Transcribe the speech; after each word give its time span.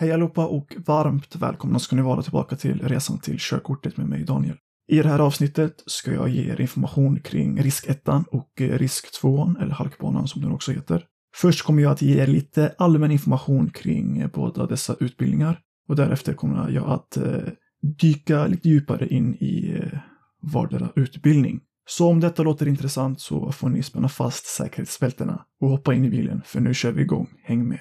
Hej 0.00 0.12
allihopa 0.12 0.46
och 0.46 0.76
varmt 0.86 1.36
välkomna 1.36 1.78
ska 1.78 1.96
ni 1.96 2.02
vara 2.02 2.22
tillbaka 2.22 2.56
till 2.56 2.80
resan 2.88 3.18
till 3.18 3.36
körkortet 3.38 3.96
med 3.96 4.08
mig 4.08 4.24
Daniel. 4.24 4.56
I 4.88 4.96
det 4.96 5.08
här 5.08 5.18
avsnittet 5.18 5.82
ska 5.86 6.12
jag 6.12 6.28
ge 6.28 6.52
er 6.52 6.60
information 6.60 7.20
kring 7.20 7.62
risk 7.62 7.86
1 7.86 8.08
och 8.30 8.60
eh, 8.60 8.78
risk 8.78 9.20
2 9.20 9.54
eller 9.60 9.70
halkbanan 9.70 10.28
som 10.28 10.42
den 10.42 10.52
också 10.52 10.72
heter. 10.72 11.04
Först 11.36 11.62
kommer 11.62 11.82
jag 11.82 11.92
att 11.92 12.02
ge 12.02 12.22
er 12.22 12.26
lite 12.26 12.74
allmän 12.78 13.10
information 13.10 13.70
kring 13.70 14.18
eh, 14.18 14.30
båda 14.34 14.66
dessa 14.66 14.96
utbildningar 15.00 15.60
och 15.88 15.96
därefter 15.96 16.32
kommer 16.32 16.70
jag 16.70 16.90
att 16.90 17.16
eh, 17.16 17.48
dyka 18.00 18.46
lite 18.46 18.68
djupare 18.68 19.08
in 19.08 19.34
i 19.34 19.82
vardera 20.42 20.88
utbildning. 20.96 21.60
Så 21.88 22.08
om 22.08 22.20
detta 22.20 22.42
låter 22.42 22.68
intressant 22.68 23.20
så 23.20 23.52
får 23.52 23.68
ni 23.68 23.82
spänna 23.82 24.08
fast 24.08 24.46
säkerhetsbältena 24.46 25.44
och 25.60 25.68
hoppa 25.68 25.94
in 25.94 26.04
i 26.04 26.10
bilen 26.10 26.42
för 26.44 26.60
nu 26.60 26.74
kör 26.74 26.92
vi 26.92 27.02
igång. 27.02 27.28
Häng 27.42 27.68
med! 27.68 27.80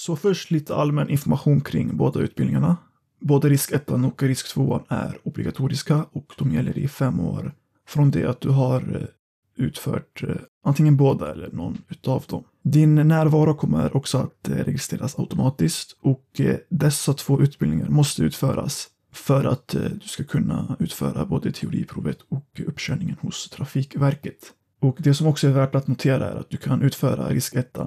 Så 0.00 0.16
först 0.16 0.50
lite 0.50 0.74
allmän 0.74 1.10
information 1.10 1.60
kring 1.60 1.96
båda 1.96 2.20
utbildningarna. 2.20 2.76
Både 3.20 3.48
risk 3.48 3.72
1 3.72 3.90
och 3.90 4.22
risk 4.22 4.48
2 4.48 4.82
är 4.88 5.18
obligatoriska 5.22 6.06
och 6.12 6.34
de 6.38 6.52
gäller 6.52 6.78
i 6.78 6.88
fem 6.88 7.20
år 7.20 7.52
från 7.88 8.10
det 8.10 8.24
att 8.24 8.40
du 8.40 8.48
har 8.48 8.80
eh, 8.80 9.64
utfört 9.64 10.22
eh, 10.22 10.34
antingen 10.64 10.96
båda 10.96 11.32
eller 11.32 11.50
någon 11.52 11.78
utav 11.88 12.24
dem. 12.28 12.44
Din 12.62 12.94
närvaro 12.94 13.54
kommer 13.54 13.96
också 13.96 14.18
att 14.18 14.48
eh, 14.48 14.54
registreras 14.54 15.18
automatiskt 15.18 15.96
och 16.00 16.40
dessa 16.68 17.14
två 17.14 17.40
utbildningar 17.40 17.88
måste 17.88 18.22
utföras 18.22 18.88
för 19.12 19.44
att 19.44 19.68
du 19.68 20.08
ska 20.08 20.24
kunna 20.24 20.76
utföra 20.78 21.26
både 21.26 21.52
teoriprovet 21.52 22.18
och 22.28 22.60
uppkörningen 22.66 23.16
hos 23.20 23.50
Trafikverket. 23.50 24.52
Och 24.80 24.96
det 24.98 25.14
som 25.14 25.26
också 25.26 25.48
är 25.48 25.52
värt 25.52 25.74
att 25.74 25.88
notera 25.88 26.30
är 26.30 26.36
att 26.36 26.50
du 26.50 26.56
kan 26.56 26.82
utföra 26.82 27.28
risk 27.28 27.54
1 27.54 27.78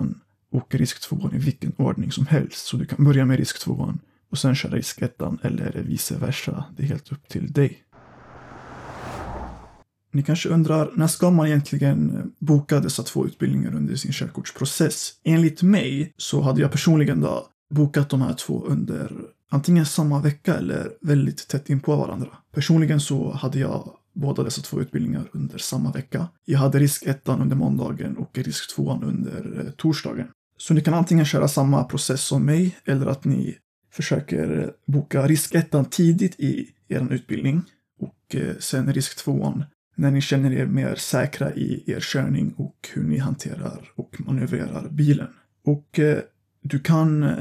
och 0.54 0.76
risk 0.76 1.02
2 1.02 1.30
i 1.34 1.38
vilken 1.38 1.74
ordning 1.78 2.12
som 2.12 2.26
helst. 2.28 2.66
Så 2.66 2.78
du 2.78 2.86
kan 2.86 3.06
börja 3.06 3.26
med 3.26 3.38
risk 3.40 3.60
2 3.60 3.94
och 4.30 4.38
sen 4.38 4.56
köra 4.56 4.76
risk 4.76 5.02
1 5.02 5.22
eller 5.42 5.84
vice 5.88 6.18
versa. 6.18 6.66
Det 6.78 6.84
är 6.84 6.88
helt 6.88 7.12
upp 7.12 7.28
till 7.28 7.54
dig. 7.54 7.84
Ni 10.12 10.24
kanske 10.24 10.50
undrar, 10.50 10.92
när 10.96 11.08
ska 11.08 11.32
man 11.32 11.48
egentligen 11.48 12.18
eh, 12.18 12.26
boka 12.40 12.80
dessa 12.80 13.04
två 13.04 13.26
utbildningar 13.26 13.76
under 13.76 13.96
sin 13.96 14.12
körkortsprocess? 14.12 15.14
Enligt 15.24 15.62
mig 15.62 16.14
så 16.18 16.42
hade 16.42 16.62
jag 16.62 16.72
personligen 16.72 17.22
då 17.22 17.48
bokat 17.70 18.10
de 18.10 18.22
här 18.22 18.34
två 18.34 18.66
under 18.66 19.12
antingen 19.50 19.86
samma 19.86 20.20
vecka 20.20 20.56
eller 20.56 20.92
väldigt 21.02 21.48
tätt 21.48 21.70
in 21.70 21.80
på 21.80 21.96
varandra. 21.96 22.30
Personligen 22.52 23.00
så 23.00 23.32
hade 23.32 23.60
jag 23.60 23.90
båda 24.14 24.44
dessa 24.44 24.62
två 24.62 24.82
utbildningar 24.82 25.30
under 25.32 25.58
samma 25.58 25.92
vecka. 25.92 26.28
Jag 26.46 26.60
hade 26.60 26.80
risk 26.80 27.04
1 27.06 27.30
under 27.30 27.56
måndagen 27.56 28.18
och 28.18 28.38
risk 28.38 28.76
2 28.76 29.00
under 29.04 29.66
eh, 29.66 29.72
torsdagen. 29.72 30.28
Så 30.64 30.74
ni 30.74 30.82
kan 30.82 30.94
antingen 30.94 31.26
köra 31.26 31.48
samma 31.48 31.84
process 31.84 32.22
som 32.22 32.46
mig 32.46 32.78
eller 32.86 33.06
att 33.06 33.26
ni 33.26 33.58
försöker 33.92 34.72
boka 34.86 35.28
risk 35.28 35.56
1 35.56 35.92
tidigt 35.92 36.40
i 36.40 36.70
er 36.88 37.08
utbildning 37.12 37.62
och 38.00 38.36
eh, 38.36 38.56
sen 38.60 38.94
risk 38.94 39.18
2 39.18 39.64
när 39.96 40.12
ni 40.12 40.22
känner 40.22 40.54
er 40.54 40.66
mer 40.66 40.96
säkra 40.96 41.54
i 41.54 41.84
er 41.88 42.00
körning 42.00 42.54
och 42.58 42.90
hur 42.94 43.04
ni 43.04 43.18
hanterar 43.18 43.92
och 43.96 44.16
manövrerar 44.18 44.88
bilen. 44.90 45.28
Och 45.66 46.00
eh, 46.00 46.20
du 46.62 46.80
kan 46.80 47.24
eh, 47.24 47.38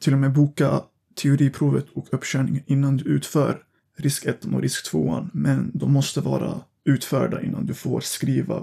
till 0.00 0.12
och 0.12 0.18
med 0.18 0.32
boka 0.32 0.82
teoriprovet 1.22 1.86
och 1.94 2.08
uppkörningen 2.12 2.62
innan 2.66 2.96
du 2.96 3.04
utför 3.04 3.62
risk 3.96 4.26
1 4.26 4.44
och 4.44 4.62
risk 4.62 4.90
2 4.90 5.28
men 5.32 5.70
de 5.74 5.92
måste 5.92 6.20
vara 6.20 6.60
utförda 6.84 7.42
innan 7.42 7.66
du 7.66 7.74
får 7.74 8.00
skriva 8.00 8.62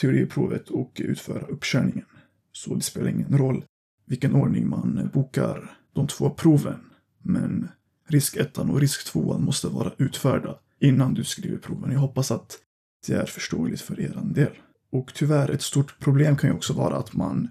teoriprovet 0.00 0.68
och 0.68 0.92
utföra 1.04 1.46
uppkörningen. 1.46 2.04
Så 2.52 2.74
det 2.74 2.82
spelar 2.82 3.08
ingen 3.08 3.38
roll 3.38 3.64
vilken 4.06 4.34
ordning 4.34 4.68
man 4.68 4.98
eh, 4.98 5.06
bokar 5.06 5.70
de 5.94 6.06
två 6.06 6.30
proven. 6.30 6.80
Men 7.22 7.68
risk 8.08 8.36
1 8.36 8.58
och 8.58 8.80
risk 8.80 9.06
2 9.06 9.38
måste 9.38 9.68
vara 9.68 9.92
utförda 9.98 10.58
innan 10.80 11.14
du 11.14 11.24
skriver 11.24 11.58
proven. 11.58 11.92
Jag 11.92 12.00
hoppas 12.00 12.30
att 12.30 12.58
det 13.06 13.14
är 13.14 13.26
förståeligt 13.26 13.80
för 13.80 14.00
er 14.00 14.20
del. 14.24 14.52
Och 14.92 15.12
tyvärr, 15.14 15.50
ett 15.50 15.62
stort 15.62 15.98
problem 15.98 16.36
kan 16.36 16.50
ju 16.50 16.56
också 16.56 16.72
vara 16.72 16.96
att 16.96 17.14
man 17.14 17.48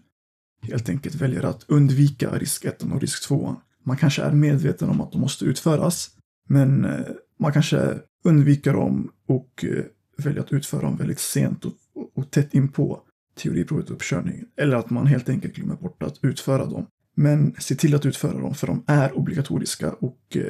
helt 0.62 0.90
enkelt 0.90 1.16
väljer 1.16 1.44
att 1.44 1.66
undvika 1.68 2.38
risk 2.38 2.66
1 2.66 2.84
och 2.84 3.02
risk 3.02 3.28
2. 3.28 3.56
Man 3.84 3.98
kanske 3.98 4.22
är 4.22 4.32
medveten 4.32 4.90
om 4.90 5.02
att 5.02 5.12
de 5.12 5.22
måste 5.22 5.46
utföras, 5.46 6.10
men 6.50 6.86
eh, 6.86 7.06
man 7.40 7.54
kanske 7.54 8.00
undviker 8.24 8.74
dem 8.74 9.12
och 9.28 9.66
eh, 9.68 9.84
väljer 10.18 10.42
att 10.42 10.54
utföra 10.54 10.82
dem 10.82 10.98
väldigt 10.98 11.20
sent 11.20 11.66
och, 11.66 11.74
och 12.16 12.32
tätt 12.32 12.54
inpå 12.54 13.02
teoriprovet 13.38 13.90
och 13.90 13.96
uppkörningen. 13.96 14.46
Eller 14.58 14.78
att 14.78 14.90
man 14.90 15.08
helt 15.08 15.30
enkelt 15.30 15.56
glömmer 15.56 15.76
bort 15.76 16.04
att 16.04 16.20
utföra 16.22 16.66
dem. 16.66 16.88
Men 17.16 17.56
se 17.60 17.76
till 17.76 17.96
att 17.96 18.06
utföra 18.06 18.40
dem 18.40 18.56
för 18.56 18.68
de 18.68 18.84
är 18.88 19.18
obligatoriska 19.18 19.92
och 19.92 20.22
eh, 20.36 20.44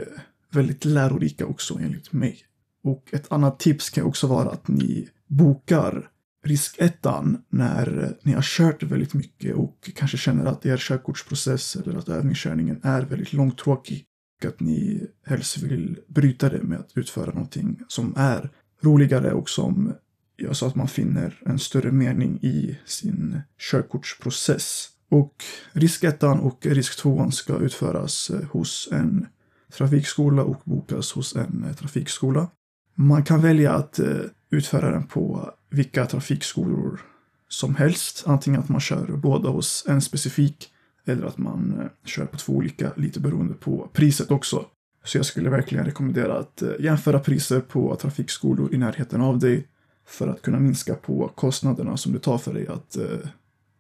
väldigt 0.52 0.86
lärorika 0.86 1.46
också 1.46 1.80
enligt 1.82 2.14
mig. 2.14 2.40
Och 2.84 3.04
ett 3.12 3.32
annat 3.32 3.60
tips 3.60 3.90
kan 3.90 4.04
också 4.04 4.28
vara 4.28 4.50
att 4.50 4.68
ni 4.68 5.10
bokar 5.28 6.10
riskettan 6.46 7.44
när 7.50 8.04
eh, 8.04 8.10
ni 8.24 8.34
har 8.34 8.42
kört 8.42 8.84
väldigt 8.84 9.14
mycket 9.14 9.56
och 9.56 9.92
kanske 9.96 10.18
känner 10.18 10.46
att 10.46 10.66
er 10.66 10.78
körkortsprocess 10.78 11.76
eller 11.76 11.98
att 11.98 12.10
övningskörningen 12.10 12.80
är 12.84 13.02
väldigt 13.02 13.34
långtråkig. 13.34 14.06
Och 14.40 14.46
att 14.46 14.60
ni 14.60 15.08
helst 15.26 15.58
vill 15.58 16.00
bryta 16.08 16.50
det 16.50 16.64
med 16.64 16.80
att 16.80 16.92
utföra 16.96 17.34
någonting 17.34 17.80
som 17.88 18.14
är 18.18 18.50
roligare 18.84 19.34
och 19.34 19.50
som 19.50 19.94
gör 20.38 20.54
så 20.54 20.66
att 20.66 20.76
man 20.76 20.88
finner 20.88 21.42
en 21.46 21.60
större 21.60 21.92
mening 21.92 22.40
i 22.42 22.80
sin 22.86 23.42
körkortsprocess. 23.60 24.90
Och 25.10 25.44
risk 25.72 26.04
1 26.04 26.24
och 26.24 26.66
risk 26.66 26.98
2 26.98 27.32
ska 27.32 27.58
utföras 27.58 28.30
eh, 28.30 28.48
hos 28.50 28.90
en 28.92 29.28
trafikskola 29.74 30.44
och 30.44 30.62
bokas 30.64 31.12
hos 31.12 31.36
en 31.36 31.66
eh, 31.70 31.76
trafikskola. 31.76 32.48
Man 32.96 33.24
kan 33.24 33.42
välja 33.42 33.74
att 33.74 34.00
eh, 34.00 34.16
utföra 34.50 34.92
den 34.92 35.04
på 35.04 35.52
vilka 35.70 36.06
trafikskolor 36.06 37.02
som 37.50 37.76
helst. 37.76 38.24
Antingen 38.26 38.60
att 38.60 38.70
man 38.70 38.82
kör 38.82 39.06
båda 39.08 39.50
hos 39.50 39.86
en 39.88 40.02
specifik 40.02 40.70
eller 41.06 41.28
att 41.28 41.38
man 41.38 41.90
kör 42.06 42.26
på 42.26 42.38
två 42.38 42.54
olika, 42.54 42.92
lite 42.96 43.20
beroende 43.20 43.54
på 43.54 43.90
priset 43.94 44.32
också. 44.32 44.66
Så 45.04 45.18
jag 45.18 45.26
skulle 45.26 45.50
verkligen 45.50 45.86
rekommendera 45.86 46.38
att 46.38 46.64
jämföra 46.80 47.20
priser 47.20 47.60
på 47.60 47.96
trafikskolor 47.96 48.74
i 48.74 48.78
närheten 48.78 49.22
av 49.22 49.40
dig 49.40 49.68
för 50.08 50.28
att 50.28 50.42
kunna 50.42 50.60
minska 50.60 50.96
på 50.96 51.28
kostnaderna 51.36 51.98
som 51.98 52.14
det 52.14 52.20
tar 52.20 52.38
för 52.38 52.54
dig 52.54 52.68
att 52.68 52.98
eh, 52.98 53.30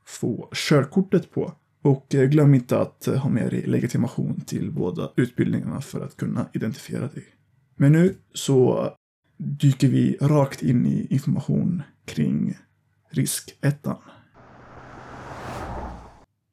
få 0.05 0.49
körkortet 0.53 1.31
på. 1.31 1.53
Och 1.81 2.15
eh, 2.15 2.29
glöm 2.29 2.53
inte 2.53 2.79
att 2.79 3.07
eh, 3.07 3.15
ha 3.15 3.29
med 3.29 3.51
dig 3.51 3.61
legitimation 3.61 4.41
till 4.41 4.71
båda 4.71 5.11
utbildningarna 5.15 5.81
för 5.81 6.01
att 6.01 6.17
kunna 6.17 6.49
identifiera 6.53 7.07
dig. 7.07 7.25
Men 7.75 7.91
nu 7.91 8.15
så 8.33 8.89
dyker 9.37 9.87
vi 9.87 10.17
rakt 10.21 10.63
in 10.63 10.85
i 10.85 11.07
information 11.09 11.83
kring 12.05 12.57
riskettan. 13.09 13.97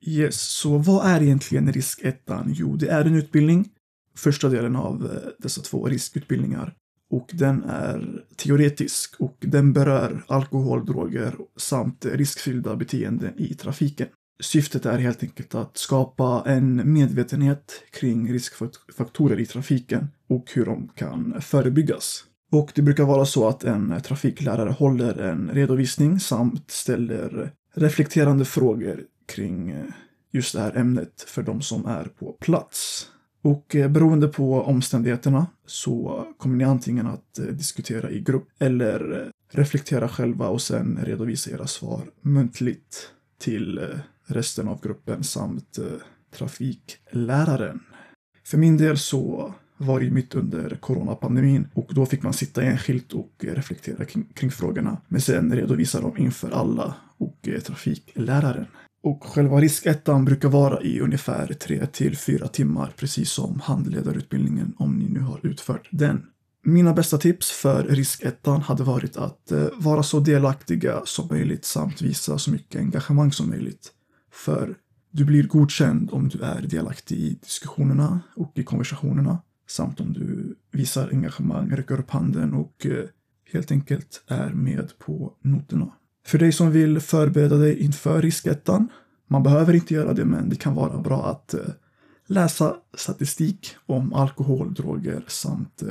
Yes, 0.00 0.40
så 0.40 0.78
vad 0.78 1.06
är 1.06 1.22
egentligen 1.22 1.72
riskettan? 1.72 2.52
Jo, 2.54 2.76
det 2.76 2.88
är 2.88 3.04
en 3.04 3.14
utbildning, 3.14 3.68
första 4.16 4.48
delen 4.48 4.76
av 4.76 5.04
eh, 5.04 5.30
dessa 5.38 5.62
två 5.62 5.86
riskutbildningar 5.86 6.74
och 7.10 7.30
den 7.32 7.62
är 7.62 8.24
teoretisk 8.36 9.14
och 9.18 9.36
den 9.40 9.72
berör 9.72 10.24
alkohol, 10.28 10.86
droger 10.86 11.34
samt 11.56 12.06
riskfyllda 12.06 12.76
beteenden 12.76 13.32
i 13.36 13.54
trafiken. 13.54 14.08
Syftet 14.42 14.86
är 14.86 14.98
helt 14.98 15.22
enkelt 15.22 15.54
att 15.54 15.76
skapa 15.76 16.42
en 16.46 16.92
medvetenhet 16.92 17.72
kring 17.92 18.32
riskfaktorer 18.32 19.40
i 19.40 19.46
trafiken 19.46 20.08
och 20.28 20.50
hur 20.54 20.64
de 20.64 20.88
kan 20.88 21.40
förebyggas. 21.40 22.24
Och 22.52 22.72
det 22.74 22.82
brukar 22.82 23.04
vara 23.04 23.26
så 23.26 23.48
att 23.48 23.64
en 23.64 24.00
trafiklärare 24.02 24.70
håller 24.70 25.20
en 25.20 25.50
redovisning 25.52 26.20
samt 26.20 26.70
ställer 26.70 27.52
reflekterande 27.74 28.44
frågor 28.44 29.00
kring 29.26 29.74
just 30.30 30.54
det 30.54 30.60
här 30.60 30.76
ämnet 30.76 31.24
för 31.26 31.42
de 31.42 31.62
som 31.62 31.86
är 31.86 32.04
på 32.04 32.32
plats. 32.32 33.10
Och 33.44 33.76
eh, 33.76 33.90
beroende 33.90 34.28
på 34.28 34.62
omständigheterna 34.62 35.46
så 35.66 36.26
kommer 36.38 36.56
ni 36.56 36.64
antingen 36.64 37.06
att 37.06 37.38
eh, 37.38 37.44
diskutera 37.44 38.10
i 38.10 38.20
grupp 38.20 38.48
eller 38.58 39.20
eh, 39.20 39.56
reflektera 39.58 40.08
själva 40.08 40.48
och 40.48 40.62
sen 40.62 40.98
redovisa 41.02 41.50
era 41.50 41.66
svar 41.66 42.02
muntligt 42.20 43.10
till 43.38 43.88
resten 44.26 44.68
av 44.68 44.80
gruppen 44.82 45.24
samt 45.24 45.78
trafikläraren. 46.34 47.80
För 48.44 48.58
min 48.58 48.76
del 48.76 48.98
så 48.98 49.54
var 49.76 50.00
det 50.00 50.10
mitt 50.10 50.34
under 50.34 50.76
coronapandemin 50.76 51.68
och 51.74 51.90
då 51.94 52.06
fick 52.06 52.22
man 52.22 52.32
sitta 52.32 52.62
enskilt 52.62 53.12
och 53.12 53.32
reflektera 53.38 54.04
kring, 54.04 54.24
kring 54.34 54.50
frågorna 54.50 55.00
men 55.08 55.20
sen 55.20 55.56
redovisa 55.56 56.00
dem 56.00 56.16
inför 56.16 56.50
alla 56.50 56.94
och 57.16 57.48
trafikläraren. 57.66 58.66
Och 59.04 59.24
själva 59.24 59.60
riskettan 59.60 60.24
brukar 60.24 60.48
vara 60.48 60.82
i 60.82 61.00
ungefär 61.00 61.46
3 61.46 61.86
till 61.86 62.16
4 62.16 62.48
timmar, 62.48 62.92
precis 62.96 63.30
som 63.30 63.60
handledarutbildningen 63.60 64.74
om 64.78 64.98
ni 64.98 65.08
nu 65.08 65.20
har 65.20 65.46
utfört 65.46 65.88
den. 65.90 66.26
Mina 66.62 66.92
bästa 66.92 67.18
tips 67.18 67.50
för 67.50 67.84
riskettan 67.84 68.60
hade 68.60 68.82
varit 68.82 69.16
att 69.16 69.52
eh, 69.52 69.66
vara 69.76 70.02
så 70.02 70.20
delaktiga 70.20 71.02
som 71.04 71.28
möjligt 71.28 71.64
samt 71.64 72.02
visa 72.02 72.38
så 72.38 72.50
mycket 72.50 72.80
engagemang 72.80 73.32
som 73.32 73.50
möjligt. 73.50 73.92
För 74.32 74.74
Du 75.10 75.24
blir 75.24 75.42
godkänd 75.42 76.10
om 76.12 76.28
du 76.28 76.42
är 76.42 76.62
delaktig 76.62 77.16
i 77.16 77.38
diskussionerna 77.42 78.20
och 78.36 78.52
i 78.54 78.62
konversationerna 78.62 79.38
samt 79.68 80.00
om 80.00 80.12
du 80.12 80.56
visar 80.72 81.08
engagemang, 81.08 81.70
räcker 81.70 82.00
upp 82.00 82.10
handen 82.10 82.54
och 82.54 82.86
eh, 82.86 83.04
helt 83.52 83.70
enkelt 83.70 84.24
är 84.28 84.50
med 84.50 84.98
på 84.98 85.32
noterna. 85.42 85.92
För 86.26 86.38
dig 86.38 86.52
som 86.52 86.70
vill 86.70 87.00
förbereda 87.00 87.56
dig 87.56 87.80
inför 87.80 88.22
riskettan, 88.22 88.88
man 89.28 89.42
behöver 89.42 89.74
inte 89.74 89.94
göra 89.94 90.12
det 90.12 90.24
men 90.24 90.48
det 90.48 90.56
kan 90.56 90.74
vara 90.74 90.98
bra 90.98 91.26
att 91.26 91.54
eh, 91.54 91.60
läsa 92.26 92.76
statistik 92.94 93.76
om 93.86 94.14
alkohol, 94.14 94.74
droger 94.74 95.24
samt 95.28 95.82
eh, 95.82 95.88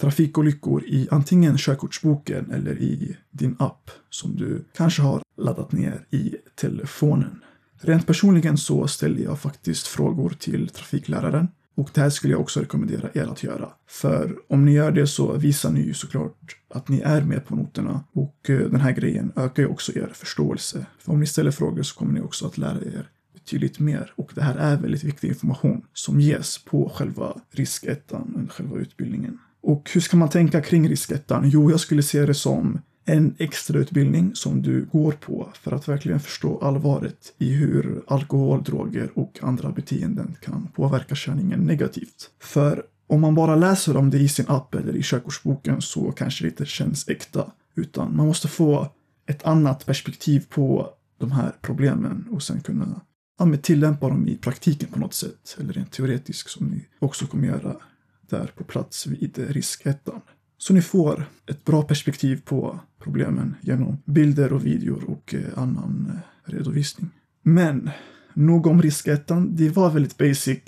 trafikolyckor 0.00 0.84
i 0.84 1.08
antingen 1.10 1.58
körkortsboken 1.58 2.50
eller 2.50 2.78
i 2.78 3.16
din 3.30 3.56
app 3.58 3.90
som 4.10 4.36
du 4.36 4.64
kanske 4.76 5.02
har 5.02 5.22
laddat 5.36 5.72
ner 5.72 6.06
i 6.10 6.36
telefonen. 6.54 7.40
Rent 7.80 8.06
personligen 8.06 8.58
så 8.58 8.86
ställer 8.86 9.22
jag 9.22 9.38
faktiskt 9.38 9.86
frågor 9.86 10.30
till 10.38 10.68
trafikläraren 10.68 11.48
och 11.78 11.90
det 11.94 12.00
här 12.00 12.10
skulle 12.10 12.34
jag 12.34 12.40
också 12.40 12.60
rekommendera 12.60 13.08
er 13.14 13.26
att 13.32 13.42
göra. 13.42 13.68
För 13.88 14.36
om 14.48 14.64
ni 14.64 14.72
gör 14.72 14.92
det 14.92 15.06
så 15.06 15.32
visar 15.32 15.70
ni 15.70 15.80
ju 15.80 15.94
såklart 15.94 16.56
att 16.74 16.88
ni 16.88 17.00
är 17.00 17.22
med 17.22 17.46
på 17.46 17.56
noterna 17.56 18.04
och 18.12 18.50
eh, 18.50 18.58
den 18.58 18.80
här 18.80 18.92
grejen 18.92 19.32
ökar 19.36 19.62
ju 19.62 19.68
också 19.68 19.92
er 19.92 20.10
förståelse. 20.14 20.86
För 20.98 21.12
om 21.12 21.20
ni 21.20 21.26
ställer 21.26 21.50
frågor 21.50 21.82
så 21.82 21.94
kommer 21.94 22.12
ni 22.12 22.20
också 22.20 22.46
att 22.46 22.58
lära 22.58 22.78
er 22.78 23.08
betydligt 23.34 23.78
mer 23.78 24.12
och 24.16 24.32
det 24.34 24.42
här 24.42 24.56
är 24.56 24.76
väldigt 24.76 25.04
viktig 25.04 25.28
information 25.28 25.84
som 25.92 26.20
ges 26.20 26.64
på 26.64 26.92
själva 26.94 27.40
riskettan, 27.50 28.50
själva 28.52 28.76
utbildningen. 28.76 29.38
Och 29.62 29.90
hur 29.94 30.00
ska 30.00 30.16
man 30.16 30.28
tänka 30.28 30.60
kring 30.60 30.88
riskettan? 30.88 31.50
Jo, 31.50 31.70
jag 31.70 31.80
skulle 31.80 32.02
se 32.02 32.26
det 32.26 32.34
som 32.34 32.80
en 33.08 33.34
extra 33.38 33.78
utbildning 33.78 34.34
som 34.34 34.62
du 34.62 34.84
går 34.84 35.12
på 35.12 35.48
för 35.62 35.72
att 35.72 35.88
verkligen 35.88 36.20
förstå 36.20 36.58
allvaret 36.58 37.34
i 37.38 37.52
hur 37.52 38.02
alkohol, 38.06 38.62
droger 38.62 39.10
och 39.14 39.38
andra 39.42 39.70
beteenden 39.70 40.36
kan 40.40 40.68
påverka 40.74 41.14
körningen 41.14 41.60
negativt. 41.60 42.30
För 42.40 42.82
om 43.06 43.20
man 43.20 43.34
bara 43.34 43.56
läser 43.56 43.96
om 43.96 44.10
det 44.10 44.18
i 44.18 44.28
sin 44.28 44.48
app 44.48 44.74
eller 44.74 44.96
i 44.96 45.02
körkortsboken 45.02 45.82
så 45.82 46.12
kanske 46.12 46.44
det 46.44 46.48
inte 46.48 46.66
känns 46.66 47.08
äkta. 47.08 47.52
Utan 47.74 48.16
man 48.16 48.26
måste 48.26 48.48
få 48.48 48.92
ett 49.26 49.44
annat 49.44 49.86
perspektiv 49.86 50.46
på 50.48 50.90
de 51.18 51.32
här 51.32 51.52
problemen 51.60 52.28
och 52.30 52.42
sen 52.42 52.60
kunna 52.60 53.00
ja, 53.38 53.56
tillämpa 53.62 54.08
dem 54.08 54.28
i 54.28 54.36
praktiken 54.36 54.88
på 54.88 54.98
något 54.98 55.14
sätt. 55.14 55.56
Eller 55.60 55.72
rent 55.72 55.92
teoretiskt 55.92 56.50
som 56.50 56.66
ni 56.66 56.86
också 56.98 57.26
kommer 57.26 57.48
göra 57.48 57.76
där 58.20 58.50
på 58.56 58.64
plats 58.64 59.06
vid 59.06 59.38
riskettan. 59.38 60.20
Så 60.58 60.74
ni 60.74 60.82
får 60.82 61.24
ett 61.46 61.64
bra 61.64 61.82
perspektiv 61.82 62.42
på 62.44 62.80
problemen 62.98 63.56
genom 63.60 64.02
bilder 64.04 64.52
och 64.52 64.66
videor 64.66 65.04
och 65.06 65.34
eh, 65.34 65.58
annan 65.58 66.12
eh, 66.14 66.50
redovisning. 66.52 67.10
Men 67.42 67.90
nog 68.34 68.66
om 68.66 68.82
riskettan. 68.82 69.56
Det 69.56 69.68
var 69.68 69.90
väldigt 69.90 70.18
basic, 70.18 70.58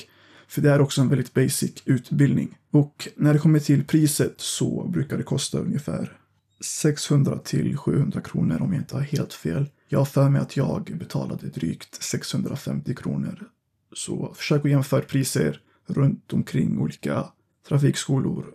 för 0.48 0.60
det 0.60 0.70
är 0.70 0.80
också 0.80 1.00
en 1.00 1.08
väldigt 1.08 1.34
basic 1.34 1.82
utbildning. 1.84 2.58
Och 2.70 3.08
när 3.16 3.32
det 3.32 3.38
kommer 3.38 3.58
till 3.58 3.84
priset 3.84 4.34
så 4.36 4.88
brukar 4.88 5.16
det 5.16 5.22
kosta 5.22 5.58
ungefär 5.58 6.16
600 6.60 7.38
till 7.38 7.76
700 7.76 8.20
kronor 8.20 8.62
om 8.62 8.72
jag 8.72 8.82
inte 8.82 8.94
har 8.94 9.02
helt 9.02 9.32
fel. 9.32 9.66
Jag 9.88 9.98
har 9.98 10.06
för 10.06 10.28
mig 10.28 10.40
att 10.40 10.56
jag 10.56 10.96
betalade 10.98 11.46
drygt 11.46 12.02
650 12.02 12.94
kronor. 12.94 13.48
Så 13.92 14.34
försök 14.36 14.64
att 14.64 14.70
jämföra 14.70 15.02
priser 15.02 15.60
runt 15.86 16.32
omkring 16.32 16.78
olika 16.78 17.24
trafikskolor 17.68 18.46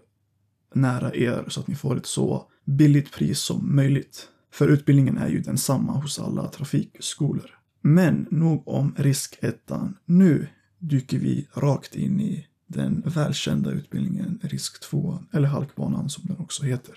nära 0.76 1.16
er 1.16 1.46
så 1.48 1.60
att 1.60 1.68
ni 1.68 1.76
får 1.76 1.98
ett 1.98 2.06
så 2.06 2.46
billigt 2.66 3.12
pris 3.12 3.40
som 3.40 3.76
möjligt. 3.76 4.28
För 4.52 4.68
utbildningen 4.68 5.18
är 5.18 5.28
ju 5.28 5.42
densamma 5.42 5.94
hos 5.94 6.20
alla 6.20 6.48
trafikskolor. 6.48 7.52
Men 7.82 8.28
nog 8.32 8.68
om 8.68 8.96
riskettan. 8.98 9.98
Nu 10.06 10.48
dyker 10.80 11.20
vi 11.20 11.48
rakt 11.54 11.96
in 11.96 12.22
i 12.22 12.48
den 12.68 13.04
välkända 13.06 13.72
utbildningen 13.72 14.40
Risk 14.44 14.82
2, 14.82 15.20
eller 15.32 15.48
halkbanan 15.48 16.10
som 16.10 16.24
den 16.28 16.38
också 16.40 16.64
heter. 16.64 16.96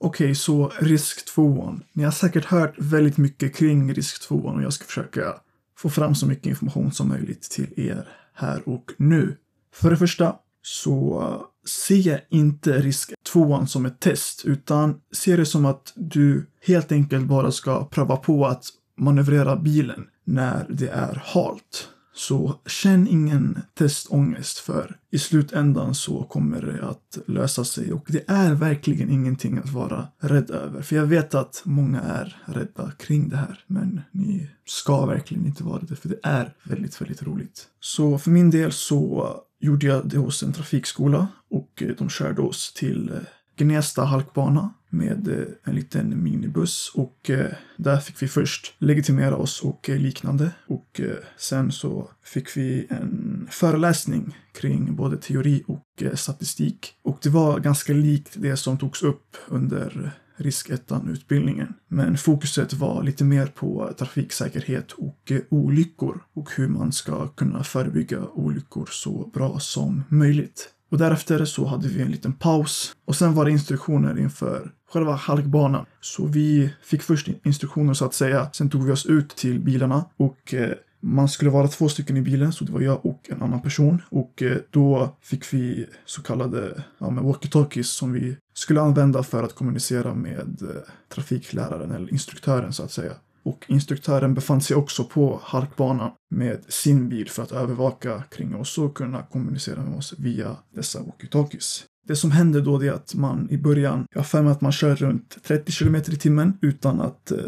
Okej, 0.00 0.24
okay, 0.24 0.34
så 0.34 0.72
Risk 0.78 1.34
2. 1.34 1.78
Ni 1.92 2.04
har 2.04 2.10
säkert 2.10 2.44
hört 2.44 2.74
väldigt 2.78 3.16
mycket 3.16 3.56
kring 3.56 3.94
Risk 3.94 4.28
2 4.28 4.34
och 4.34 4.62
jag 4.62 4.72
ska 4.72 4.84
försöka 4.84 5.34
få 5.78 5.90
fram 5.90 6.14
så 6.14 6.26
mycket 6.26 6.46
information 6.46 6.92
som 6.92 7.08
möjligt 7.08 7.42
till 7.42 7.72
er 7.76 8.08
här 8.32 8.68
och 8.68 8.92
nu. 8.96 9.36
För 9.74 9.90
det 9.90 9.96
första, 9.96 10.36
så 10.68 11.42
se 11.66 12.20
inte 12.28 12.78
risk 12.78 13.12
tvåan 13.32 13.68
som 13.68 13.86
ett 13.86 14.00
test, 14.00 14.44
utan 14.44 15.00
se 15.12 15.36
det 15.36 15.46
som 15.46 15.66
att 15.66 15.92
du 15.96 16.46
helt 16.66 16.92
enkelt 16.92 17.26
bara 17.26 17.52
ska 17.52 17.84
pröva 17.84 18.16
på 18.16 18.46
att 18.46 18.64
manövrera 18.98 19.56
bilen 19.56 20.06
när 20.24 20.66
det 20.68 20.88
är 20.88 21.22
halt. 21.24 21.88
Så 22.14 22.60
känn 22.66 23.08
ingen 23.08 23.60
testångest 23.74 24.58
för 24.58 24.96
i 25.10 25.18
slutändan 25.18 25.94
så 25.94 26.22
kommer 26.22 26.62
det 26.62 26.88
att 26.88 27.18
lösa 27.26 27.64
sig 27.64 27.92
och 27.92 28.06
det 28.08 28.24
är 28.26 28.54
verkligen 28.54 29.10
ingenting 29.10 29.58
att 29.58 29.70
vara 29.70 30.08
rädd 30.20 30.50
över. 30.50 30.82
För 30.82 30.96
jag 30.96 31.06
vet 31.06 31.34
att 31.34 31.62
många 31.64 32.00
är 32.00 32.42
rädda 32.44 32.90
kring 32.90 33.28
det 33.28 33.36
här 33.36 33.64
men 33.66 34.00
ni 34.10 34.50
ska 34.66 35.06
verkligen 35.06 35.46
inte 35.46 35.64
vara 35.64 35.82
det 35.88 35.96
för 35.96 36.08
det 36.08 36.20
är 36.22 36.54
väldigt, 36.62 37.00
väldigt 37.00 37.22
roligt. 37.22 37.66
Så 37.80 38.18
för 38.18 38.30
min 38.30 38.50
del 38.50 38.72
så 38.72 39.34
gjorde 39.60 39.86
jag 39.86 40.08
det 40.08 40.18
hos 40.18 40.42
en 40.42 40.52
trafikskola 40.52 41.28
och 41.50 41.82
eh, 41.82 41.88
de 41.98 42.08
körde 42.08 42.42
oss 42.42 42.72
till 42.72 43.08
eh, 43.08 43.18
Gnesta 43.56 44.04
halkbana 44.04 44.74
med 44.88 45.28
eh, 45.28 45.44
en 45.64 45.74
liten 45.74 46.22
minibuss 46.22 46.92
och 46.94 47.30
där 47.76 48.00
fick 48.00 48.22
vi 48.22 48.28
först 48.28 48.74
legitimera 48.78 49.36
oss 49.36 49.62
och 49.62 49.88
liknande 49.88 50.50
och 50.66 51.00
sen 51.36 51.72
så 51.72 52.10
fick 52.24 52.56
vi 52.56 52.86
en 52.90 53.48
föreläsning 53.50 54.36
kring 54.52 54.96
både 54.96 55.16
teori 55.16 55.64
och 55.66 56.02
statistik 56.14 56.94
och 57.02 57.18
det 57.22 57.28
var 57.28 57.60
ganska 57.60 57.92
likt 57.92 58.34
det 58.36 58.56
som 58.56 58.78
togs 58.78 59.02
upp 59.02 59.36
under 59.48 60.12
riskettan-utbildningen. 60.38 61.74
Men 61.88 62.18
fokuset 62.18 62.72
var 62.72 63.02
lite 63.02 63.24
mer 63.24 63.46
på 63.46 63.92
trafiksäkerhet 63.98 64.92
och 64.92 65.32
eh, 65.32 65.40
olyckor 65.48 66.20
och 66.34 66.50
hur 66.56 66.68
man 66.68 66.92
ska 66.92 67.28
kunna 67.28 67.64
förebygga 67.64 68.26
olyckor 68.34 68.88
så 68.90 69.30
bra 69.34 69.58
som 69.58 70.02
möjligt. 70.08 70.68
Och 70.90 70.98
därefter 70.98 71.44
så 71.44 71.66
hade 71.66 71.88
vi 71.88 72.02
en 72.02 72.10
liten 72.10 72.32
paus 72.32 72.92
och 73.04 73.16
sen 73.16 73.34
var 73.34 73.44
det 73.44 73.50
instruktioner 73.50 74.18
inför 74.18 74.70
själva 74.92 75.14
halkbanan. 75.14 75.86
Så 76.00 76.26
vi 76.26 76.70
fick 76.82 77.02
först 77.02 77.28
instruktioner 77.44 77.94
så 77.94 78.04
att 78.04 78.14
säga. 78.14 78.50
Sen 78.52 78.70
tog 78.70 78.84
vi 78.84 78.92
oss 78.92 79.06
ut 79.06 79.36
till 79.36 79.60
bilarna 79.60 80.04
och 80.16 80.54
eh, 80.54 80.72
man 81.00 81.28
skulle 81.28 81.50
vara 81.50 81.68
två 81.68 81.88
stycken 81.88 82.16
i 82.16 82.22
bilen, 82.22 82.52
så 82.52 82.64
det 82.64 82.72
var 82.72 82.80
jag 82.80 83.06
och 83.06 83.30
en 83.30 83.42
annan 83.42 83.62
person. 83.62 84.02
Och 84.08 84.42
eh, 84.42 84.56
då 84.70 85.16
fick 85.22 85.54
vi 85.54 85.86
så 86.04 86.22
kallade 86.22 86.82
ja, 86.98 87.06
walkie-talkies 87.06 87.82
som 87.82 88.12
vi 88.12 88.36
skulle 88.54 88.80
använda 88.80 89.22
för 89.22 89.42
att 89.42 89.54
kommunicera 89.54 90.14
med 90.14 90.62
eh, 90.62 90.82
trafikläraren 91.08 91.90
eller 91.90 92.12
instruktören 92.12 92.72
så 92.72 92.82
att 92.82 92.92
säga. 92.92 93.12
Och 93.42 93.64
instruktören 93.68 94.34
befann 94.34 94.60
sig 94.60 94.76
också 94.76 95.04
på 95.04 95.40
halkbanan 95.42 96.10
med 96.30 96.60
sin 96.68 97.08
bil 97.08 97.30
för 97.30 97.42
att 97.42 97.52
övervaka 97.52 98.22
kring 98.30 98.56
oss 98.56 98.78
och 98.78 98.96
kunna 98.96 99.22
kommunicera 99.22 99.82
med 99.82 99.98
oss 99.98 100.14
via 100.18 100.56
dessa 100.74 100.98
walkie-talkies. 100.98 101.84
Det 102.08 102.16
som 102.16 102.30
händer 102.30 102.60
då 102.60 102.82
är 102.82 102.92
att 102.92 103.14
man 103.14 103.50
i 103.50 103.58
början, 103.58 104.06
jag 104.10 104.18
har 104.18 104.24
för 104.24 104.42
mig 104.42 104.52
att 104.52 104.60
man 104.60 104.72
kör 104.72 104.96
runt 104.96 105.38
30 105.42 105.72
km 105.72 105.96
i 105.96 106.00
timmen 106.00 106.58
utan 106.60 107.00
att 107.00 107.30
eh, 107.30 107.38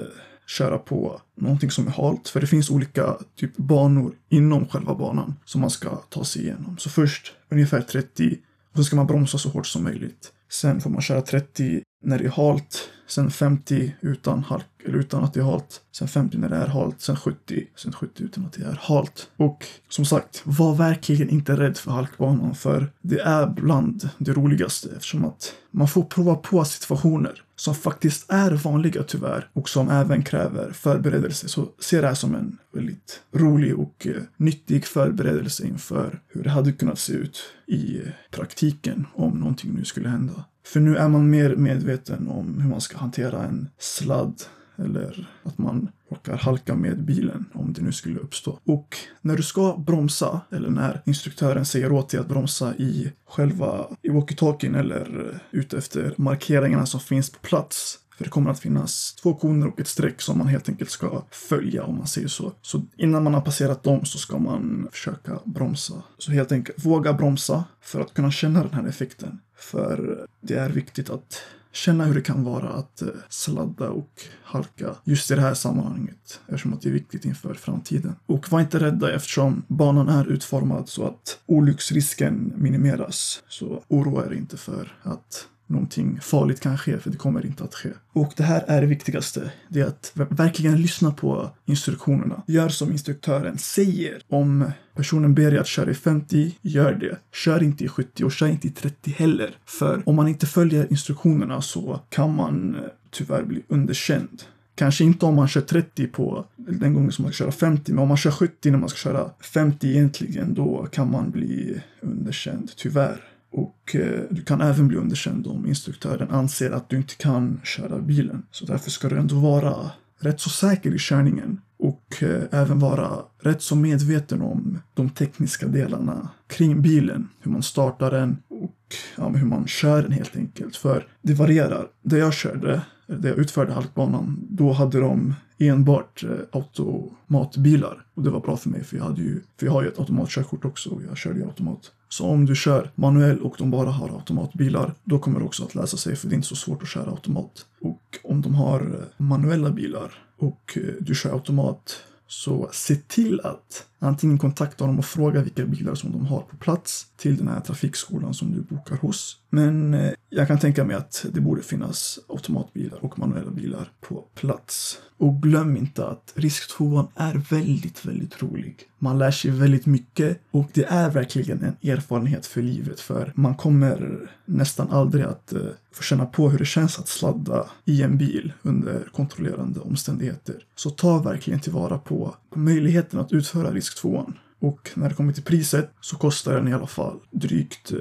köra 0.50 0.78
på 0.78 1.20
någonting 1.34 1.70
som 1.70 1.86
är 1.86 1.90
halt. 1.90 2.28
För 2.28 2.40
det 2.40 2.46
finns 2.46 2.70
olika 2.70 3.16
typ 3.36 3.56
banor 3.56 4.12
inom 4.28 4.68
själva 4.68 4.94
banan 4.94 5.34
som 5.44 5.60
man 5.60 5.70
ska 5.70 5.96
ta 5.96 6.24
sig 6.24 6.42
igenom. 6.42 6.78
Så 6.78 6.90
först 6.90 7.32
ungefär 7.50 7.80
30 7.80 8.38
och 8.72 8.76
så 8.76 8.84
ska 8.84 8.96
man 8.96 9.06
bromsa 9.06 9.38
så 9.38 9.48
hårt 9.48 9.66
som 9.66 9.84
möjligt. 9.84 10.32
Sen 10.50 10.80
får 10.80 10.90
man 10.90 11.02
köra 11.02 11.22
30 11.22 11.82
när 12.04 12.18
det 12.18 12.24
är 12.24 12.30
halt, 12.30 12.90
sen 13.06 13.30
50 13.30 13.94
utan, 14.00 14.42
halk, 14.44 14.66
eller 14.84 14.98
utan 14.98 15.24
att 15.24 15.34
det 15.34 15.40
är 15.40 15.44
halt, 15.44 15.80
sen 15.92 16.08
50 16.08 16.38
när 16.38 16.48
det 16.48 16.56
är 16.56 16.66
halt, 16.66 17.00
sen 17.00 17.16
70, 17.16 17.66
sen 17.76 17.92
70 17.92 18.22
utan 18.22 18.46
att 18.46 18.52
det 18.52 18.64
är 18.64 18.78
halt. 18.80 19.28
Och 19.36 19.66
som 19.88 20.04
sagt, 20.04 20.42
var 20.44 20.74
verkligen 20.74 21.30
inte 21.30 21.56
rädd 21.56 21.76
för 21.76 21.90
halkbanan 21.90 22.54
för 22.54 22.92
det 23.02 23.20
är 23.20 23.46
bland 23.46 24.08
det 24.18 24.32
roligaste 24.32 24.88
eftersom 24.96 25.24
att 25.24 25.54
man 25.70 25.88
får 25.88 26.02
prova 26.02 26.34
på 26.34 26.64
situationer 26.64 27.42
som 27.56 27.74
faktiskt 27.74 28.32
är 28.32 28.50
vanliga 28.50 29.02
tyvärr 29.02 29.48
och 29.52 29.68
som 29.68 29.88
även 29.88 30.22
kräver 30.22 30.72
förberedelse. 30.72 31.48
Så 31.48 31.68
se 31.78 32.00
det 32.00 32.06
här 32.06 32.14
som 32.14 32.34
en 32.34 32.58
väldigt 32.72 33.20
rolig 33.32 33.78
och 33.78 34.06
eh, 34.06 34.22
nyttig 34.36 34.86
förberedelse 34.86 35.66
inför 35.66 36.20
hur 36.28 36.42
det 36.42 36.50
hade 36.50 36.72
kunnat 36.72 36.98
se 36.98 37.12
ut 37.12 37.40
i 37.66 38.00
praktiken 38.30 39.06
om 39.14 39.38
någonting 39.40 39.74
nu 39.74 39.84
skulle 39.84 40.08
hända. 40.08 40.44
För 40.66 40.80
nu 40.80 40.96
är 40.96 41.08
man 41.08 41.30
mer 41.30 41.56
medveten 41.56 42.28
om 42.28 42.60
hur 42.60 42.70
man 42.70 42.80
ska 42.80 42.98
hantera 42.98 43.44
en 43.44 43.68
sladd 43.78 44.42
eller 44.80 45.28
att 45.42 45.58
man 45.58 45.88
råkar 46.10 46.36
halka 46.36 46.74
med 46.74 47.04
bilen 47.04 47.44
om 47.54 47.72
det 47.72 47.82
nu 47.82 47.92
skulle 47.92 48.18
uppstå. 48.18 48.58
Och 48.64 48.96
när 49.20 49.36
du 49.36 49.42
ska 49.42 49.76
bromsa, 49.86 50.40
eller 50.50 50.70
när 50.70 51.02
instruktören 51.06 51.64
säger 51.64 51.92
åt 51.92 52.08
dig 52.08 52.20
att 52.20 52.28
bromsa 52.28 52.74
i 52.74 53.12
själva 53.28 53.86
i 54.02 54.08
walkie-talkien 54.08 54.74
eller 54.74 55.38
ute 55.50 55.78
efter 55.78 56.14
markeringarna 56.16 56.86
som 56.86 57.00
finns 57.00 57.30
på 57.30 57.38
plats. 57.38 57.98
För 58.20 58.24
det 58.24 58.30
kommer 58.30 58.50
att 58.50 58.60
finnas 58.60 59.14
två 59.14 59.34
koner 59.34 59.66
och 59.66 59.80
ett 59.80 59.88
streck 59.88 60.20
som 60.20 60.38
man 60.38 60.46
helt 60.46 60.68
enkelt 60.68 60.90
ska 60.90 61.24
följa 61.30 61.84
om 61.84 61.98
man 61.98 62.06
säger 62.06 62.28
så. 62.28 62.52
Så 62.62 62.82
innan 62.96 63.24
man 63.24 63.34
har 63.34 63.40
passerat 63.40 63.82
dem 63.82 64.04
så 64.04 64.18
ska 64.18 64.38
man 64.38 64.88
försöka 64.92 65.38
bromsa. 65.44 66.02
Så 66.18 66.32
helt 66.32 66.52
enkelt 66.52 66.84
våga 66.84 67.12
bromsa 67.12 67.64
för 67.80 68.00
att 68.00 68.14
kunna 68.14 68.30
känna 68.30 68.62
den 68.62 68.74
här 68.74 68.88
effekten. 68.88 69.40
För 69.56 70.26
det 70.40 70.54
är 70.54 70.68
viktigt 70.68 71.10
att 71.10 71.42
känna 71.72 72.04
hur 72.04 72.14
det 72.14 72.20
kan 72.20 72.44
vara 72.44 72.68
att 72.68 73.02
eh, 73.02 73.08
sladda 73.28 73.90
och 73.90 74.22
halka 74.42 74.94
just 75.04 75.30
i 75.30 75.34
det 75.34 75.40
här 75.40 75.54
sammanhanget 75.54 76.40
eftersom 76.46 76.72
att 76.72 76.82
det 76.82 76.88
är 76.88 76.92
viktigt 76.92 77.24
inför 77.24 77.54
framtiden. 77.54 78.14
Och 78.26 78.52
var 78.52 78.60
inte 78.60 78.78
rädda 78.78 79.12
eftersom 79.12 79.62
banan 79.68 80.08
är 80.08 80.26
utformad 80.26 80.88
så 80.88 81.04
att 81.04 81.38
olycksrisken 81.46 82.52
minimeras. 82.56 83.42
Så 83.48 83.82
oroa 83.88 84.26
er 84.26 84.32
inte 84.32 84.56
för 84.56 84.92
att 85.02 85.46
någonting 85.70 86.18
farligt 86.20 86.60
kan 86.60 86.78
ske, 86.78 86.98
för 86.98 87.10
det 87.10 87.16
kommer 87.16 87.46
inte 87.46 87.64
att 87.64 87.74
ske. 87.74 87.88
Och 88.12 88.32
det 88.36 88.42
här 88.42 88.64
är 88.66 88.80
det 88.80 88.86
viktigaste. 88.86 89.52
Det 89.68 89.80
är 89.80 89.86
att 89.86 90.12
verkligen 90.14 90.82
lyssna 90.82 91.10
på 91.10 91.50
instruktionerna. 91.66 92.42
Gör 92.46 92.68
som 92.68 92.92
instruktören 92.92 93.58
säger. 93.58 94.22
Om 94.28 94.70
personen 94.94 95.34
ber 95.34 95.50
dig 95.50 95.60
att 95.60 95.66
köra 95.66 95.90
i 95.90 95.94
50, 95.94 96.58
gör 96.62 96.92
det. 96.92 97.18
Kör 97.32 97.62
inte 97.62 97.84
i 97.84 97.88
70 97.88 98.24
och 98.24 98.32
kör 98.32 98.46
inte 98.46 98.66
i 98.66 98.70
30 98.70 99.10
heller. 99.10 99.56
För 99.64 100.02
om 100.06 100.16
man 100.16 100.28
inte 100.28 100.46
följer 100.46 100.86
instruktionerna 100.90 101.62
så 101.62 102.00
kan 102.08 102.34
man 102.34 102.74
eh, 102.74 102.80
tyvärr 103.10 103.42
bli 103.42 103.62
underkänd. 103.68 104.42
Kanske 104.74 105.04
inte 105.04 105.26
om 105.26 105.34
man 105.34 105.48
kör 105.48 105.60
30 105.60 106.06
på 106.06 106.44
den 106.56 106.94
gången 106.94 107.12
som 107.12 107.22
man 107.22 107.32
ska 107.32 107.44
köra 107.44 107.52
50, 107.52 107.92
men 107.92 108.02
om 108.02 108.08
man 108.08 108.16
kör 108.16 108.30
70 108.30 108.70
när 108.70 108.78
man 108.78 108.88
ska 108.88 108.96
köra 108.96 109.30
50 109.40 109.88
egentligen, 109.88 110.54
då 110.54 110.86
kan 110.92 111.10
man 111.10 111.30
bli 111.30 111.80
underkänd, 112.00 112.70
tyvärr. 112.76 113.29
Och 113.50 113.96
eh, 113.96 114.20
du 114.30 114.42
kan 114.42 114.60
även 114.60 114.88
bli 114.88 114.96
underkänd 114.96 115.46
om 115.46 115.66
instruktören 115.66 116.30
anser 116.30 116.70
att 116.70 116.88
du 116.88 116.96
inte 116.96 117.14
kan 117.14 117.60
köra 117.64 117.98
bilen. 117.98 118.42
Så 118.50 118.64
därför 118.64 118.90
ska 118.90 119.08
du 119.08 119.18
ändå 119.18 119.34
vara 119.34 119.90
rätt 120.18 120.40
så 120.40 120.50
säker 120.50 120.94
i 120.94 120.98
körningen 120.98 121.60
och 121.78 122.22
eh, 122.22 122.42
även 122.50 122.78
vara 122.78 123.10
rätt 123.40 123.62
så 123.62 123.76
medveten 123.76 124.42
om 124.42 124.78
de 124.94 125.10
tekniska 125.10 125.66
delarna 125.66 126.28
kring 126.46 126.82
bilen. 126.82 127.28
Hur 127.40 127.50
man 127.50 127.62
startar 127.62 128.10
den 128.10 128.36
och 128.48 128.76
ja, 129.16 129.28
hur 129.28 129.46
man 129.46 129.66
kör 129.66 130.02
den 130.02 130.12
helt 130.12 130.36
enkelt. 130.36 130.76
För 130.76 131.06
det 131.22 131.34
varierar. 131.34 131.86
Där 132.02 132.18
jag 132.18 132.34
körde, 132.34 132.82
där 133.06 133.28
jag 133.28 133.38
utförde 133.38 133.72
halkbanan, 133.72 134.46
då 134.50 134.72
hade 134.72 135.00
de 135.00 135.34
enbart 135.58 136.24
eh, 136.24 136.30
automatbilar. 136.52 138.04
Och 138.14 138.22
det 138.22 138.30
var 138.30 138.40
bra 138.40 138.56
för 138.56 138.70
mig 138.70 138.84
för 138.84 138.96
jag, 138.96 139.04
hade 139.04 139.22
ju, 139.22 139.40
för 139.58 139.66
jag 139.66 139.72
har 139.72 139.82
ju 139.82 139.88
ett 139.88 139.98
automatkörkort 139.98 140.64
också 140.64 140.90
och 140.90 141.02
jag 141.08 141.16
körde 141.16 141.38
ju 141.38 141.44
automat. 141.46 141.92
Så 142.12 142.26
om 142.26 142.46
du 142.46 142.56
kör 142.56 142.90
manuell 142.94 143.40
och 143.40 143.54
de 143.58 143.70
bara 143.70 143.90
har 143.90 144.08
automatbilar, 144.08 144.94
då 145.04 145.18
kommer 145.18 145.38
det 145.40 145.46
också 145.46 145.64
att 145.64 145.74
läsa 145.74 145.96
sig 145.96 146.16
för 146.16 146.28
det 146.28 146.34
är 146.34 146.36
inte 146.36 146.48
så 146.48 146.56
svårt 146.56 146.82
att 146.82 146.88
köra 146.88 147.10
automat. 147.10 147.66
Och 147.80 148.18
om 148.22 148.42
de 148.42 148.54
har 148.54 148.80
eh, 148.80 149.24
manuella 149.24 149.70
bilar 149.70 150.12
och 150.38 150.76
eh, 150.76 150.82
du 151.00 151.14
kör 151.14 151.32
automat, 151.32 152.02
så 152.26 152.68
se 152.72 152.94
till 152.94 153.40
att 153.40 153.86
antingen 154.00 154.38
kontakta 154.38 154.86
dem 154.86 154.98
och 154.98 155.04
fråga 155.04 155.42
vilka 155.42 155.66
bilar 155.66 155.94
som 155.94 156.12
de 156.12 156.26
har 156.26 156.40
på 156.40 156.56
plats 156.56 157.06
till 157.16 157.36
den 157.36 157.48
här 157.48 157.60
trafikskolan 157.60 158.34
som 158.34 158.52
du 158.52 158.60
bokar 158.60 158.96
hos. 158.96 159.36
Men 159.50 159.94
eh, 159.94 160.12
jag 160.28 160.48
kan 160.48 160.58
tänka 160.58 160.84
mig 160.84 160.96
att 160.96 161.26
det 161.32 161.40
borde 161.40 161.62
finnas 161.62 162.18
automatbilar 162.28 163.04
och 163.04 163.18
manuella 163.18 163.50
bilar 163.50 163.88
på 164.00 164.24
plats. 164.34 164.98
Och 165.16 165.42
glöm 165.42 165.76
inte 165.76 166.06
att 166.06 166.32
risktvåan 166.34 167.08
är 167.14 167.34
väldigt, 167.50 168.04
väldigt 168.04 168.42
rolig. 168.42 168.76
Man 168.98 169.18
lär 169.18 169.30
sig 169.30 169.50
väldigt 169.50 169.86
mycket 169.86 170.40
och 170.50 170.70
det 170.72 170.84
är 170.84 171.10
verkligen 171.10 171.62
en 171.62 171.90
erfarenhet 171.90 172.46
för 172.46 172.62
livet 172.62 173.00
för 173.00 173.32
man 173.34 173.54
kommer 173.54 174.30
nästan 174.44 174.90
aldrig 174.90 175.24
att 175.24 175.52
eh, 175.52 175.60
få 175.92 176.02
känna 176.02 176.26
på 176.26 176.50
hur 176.50 176.58
det 176.58 176.64
känns 176.64 176.98
att 176.98 177.08
sladda 177.08 177.66
i 177.84 178.02
en 178.02 178.18
bil 178.18 178.52
under 178.62 179.08
kontrollerande 179.12 179.80
omständigheter. 179.80 180.54
Så 180.76 180.90
ta 180.90 181.18
verkligen 181.18 181.60
tillvara 181.60 181.98
på, 181.98 182.34
på 182.50 182.58
möjligheten 182.58 183.20
att 183.20 183.32
utföra 183.32 183.72
risk 183.72 183.89
2 183.94 184.32
och 184.60 184.90
när 184.94 185.08
det 185.08 185.14
kommer 185.14 185.32
till 185.32 185.42
priset 185.42 185.94
så 186.00 186.16
kostar 186.16 186.54
den 186.54 186.68
i 186.68 186.72
alla 186.72 186.86
fall 186.86 187.20
drygt 187.30 187.92
eh, 187.92 187.98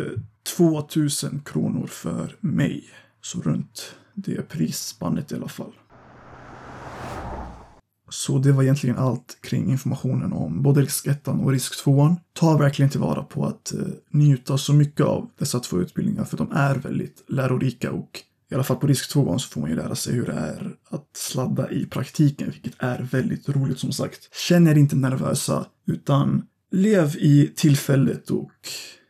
2000 0.57 1.41
kronor 1.45 1.87
för 1.87 2.35
mig. 2.39 2.83
Så 3.21 3.41
runt 3.41 3.95
det 4.13 4.49
prisspannet 4.49 5.31
i 5.31 5.35
alla 5.35 5.47
fall. 5.47 5.73
Så 8.09 8.37
det 8.37 8.51
var 8.51 8.63
egentligen 8.63 8.97
allt 8.97 9.37
kring 9.41 9.71
informationen 9.71 10.33
om 10.33 10.61
både 10.61 10.81
risk 10.81 11.07
1 11.07 11.27
och 11.27 11.51
risk 11.51 11.83
2. 11.83 12.15
Ta 12.33 12.57
verkligen 12.57 12.91
tillvara 12.91 13.23
på 13.23 13.45
att 13.45 13.73
eh, 13.73 13.79
njuta 14.11 14.57
så 14.57 14.73
mycket 14.73 15.05
av 15.05 15.29
dessa 15.37 15.59
två 15.59 15.79
utbildningar 15.79 16.23
för 16.23 16.37
de 16.37 16.51
är 16.51 16.75
väldigt 16.75 17.23
lärorika 17.27 17.91
och 17.91 18.23
i 18.51 18.55
alla 18.55 18.63
fall 18.63 18.77
på 18.77 18.87
risk 18.87 19.09
2 19.09 19.39
så 19.39 19.49
får 19.49 19.61
man 19.61 19.69
ju 19.69 19.75
lära 19.75 19.95
sig 19.95 20.13
hur 20.13 20.25
det 20.25 20.33
är 20.33 20.75
att 20.89 21.09
sladda 21.13 21.71
i 21.71 21.85
praktiken, 21.85 22.51
vilket 22.51 22.73
är 22.79 23.01
väldigt 23.11 23.49
roligt 23.49 23.79
som 23.79 23.91
sagt. 23.91 24.35
Känn 24.35 24.67
er 24.67 24.75
inte 24.75 24.95
nervösa, 24.95 25.65
utan 25.87 26.43
lev 26.71 27.15
i 27.17 27.53
tillfället 27.55 28.29
och 28.29 28.51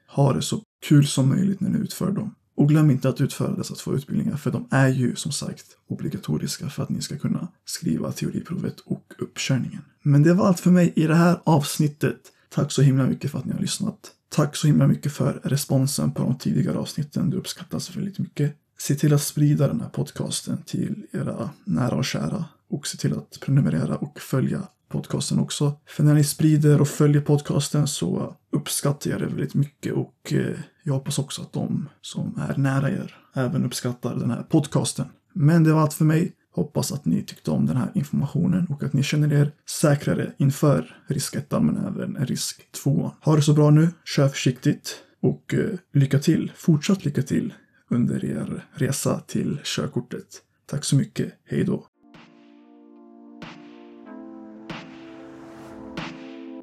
ha 0.08 0.34
det 0.34 0.41
så 0.41 0.62
kul 0.86 1.08
som 1.08 1.29
möjligt 1.29 1.60
när 1.60 1.69
ni 1.69 1.79
utför 1.79 2.12
dem. 2.12 2.36
Och 2.55 2.69
glöm 2.69 2.91
inte 2.91 3.10
att 3.10 3.22
utföra 3.22 3.55
dessa 3.55 3.75
två 3.75 3.93
utbildningar 3.93 4.38
för 4.38 4.51
de 4.51 4.67
är 4.72 4.88
ju 4.88 5.15
som 5.15 5.31
sagt 5.31 5.65
obligatoriska 5.88 6.69
för 6.69 6.84
att 6.84 6.89
ni 6.89 7.01
ska 7.01 7.17
kunna 7.17 7.48
skriva 7.65 8.12
teoriprovet 8.12 8.79
och 8.79 9.13
uppkörningen. 9.19 9.81
Men 10.03 10.24
det 10.24 10.34
var 10.34 10.48
allt 10.48 10.60
för 10.60 10.72
mig 10.72 10.93
i 10.96 11.08
det 11.08 11.15
här 11.15 11.39
avsnittet. 11.43 12.19
Tack 12.50 12.72
så 12.72 12.81
himla 12.81 13.08
mycket 13.08 13.31
för 13.31 13.39
att 13.39 13.46
ni 13.46 13.53
har 13.53 13.60
lyssnat. 13.60 14.12
Tack 14.29 14.55
så 14.55 14.67
himla 14.67 14.88
mycket 14.88 15.12
för 15.12 15.41
responsen 15.43 16.12
på 16.12 16.24
de 16.24 16.38
tidigare 16.38 16.77
avsnitten. 16.77 17.29
Det 17.29 17.38
uppskattas 17.38 17.96
väldigt 17.96 18.19
mycket. 18.19 18.55
Se 18.81 18.95
till 18.95 19.13
att 19.13 19.21
sprida 19.21 19.67
den 19.67 19.81
här 19.81 19.89
podcasten 19.89 20.63
till 20.65 21.07
era 21.12 21.50
nära 21.65 21.95
och 21.95 22.05
kära 22.05 22.45
och 22.69 22.88
se 22.88 22.98
till 22.98 23.13
att 23.13 23.39
prenumerera 23.41 23.95
och 23.95 24.19
följa 24.19 24.67
podcasten 24.89 25.39
också. 25.39 25.74
För 25.88 26.03
när 26.03 26.13
ni 26.13 26.24
sprider 26.24 26.81
och 26.81 26.88
följer 26.88 27.21
podcasten 27.21 27.88
så 27.88 28.36
uppskattar 28.51 29.12
jag 29.12 29.19
det 29.19 29.25
väldigt 29.25 29.53
mycket 29.53 29.93
och 29.93 30.33
eh, 30.33 30.57
jag 30.83 30.93
hoppas 30.93 31.19
också 31.19 31.41
att 31.41 31.53
de 31.53 31.89
som 32.01 32.41
är 32.50 32.57
nära 32.57 32.89
er 32.89 33.15
även 33.33 33.65
uppskattar 33.65 34.15
den 34.15 34.31
här 34.31 34.43
podcasten. 34.43 35.05
Men 35.33 35.63
det 35.63 35.74
var 35.74 35.81
allt 35.81 35.93
för 35.93 36.05
mig. 36.05 36.33
Hoppas 36.51 36.91
att 36.91 37.05
ni 37.05 37.24
tyckte 37.24 37.51
om 37.51 37.65
den 37.65 37.77
här 37.77 37.91
informationen 37.93 38.67
och 38.69 38.83
att 38.83 38.93
ni 38.93 39.03
känner 39.03 39.33
er 39.33 39.51
säkrare 39.81 40.33
inför 40.38 40.95
risk 41.07 41.36
1 41.36 41.51
men 41.51 41.77
även 41.77 42.25
risk 42.25 42.71
2. 42.83 43.12
Ha 43.21 43.36
det 43.36 43.41
så 43.41 43.53
bra 43.53 43.69
nu, 43.69 43.89
kör 44.05 44.27
försiktigt 44.27 44.95
och 45.21 45.53
eh, 45.53 45.69
lycka 45.93 46.19
till, 46.19 46.51
fortsatt 46.55 47.05
lycka 47.05 47.21
till 47.21 47.53
under 47.89 48.25
er 48.25 48.65
resa 48.74 49.19
till 49.19 49.60
körkortet. 49.63 50.41
Tack 50.65 50.86
så 50.86 50.96
mycket, 50.96 51.34
hej 51.46 51.63
då! 51.63 51.88